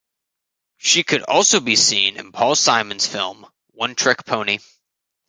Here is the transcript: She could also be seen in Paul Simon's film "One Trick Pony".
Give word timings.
She 0.77 1.03
could 1.03 1.21
also 1.21 1.59
be 1.59 1.75
seen 1.75 2.17
in 2.17 2.31
Paul 2.31 2.55
Simon's 2.55 3.05
film 3.05 3.45
"One 3.73 3.93
Trick 3.93 4.25
Pony". 4.25 4.57